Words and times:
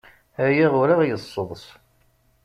Aya 0.45 0.67
ur 0.81 0.89
aɣ-yesseḍs. 0.93 1.65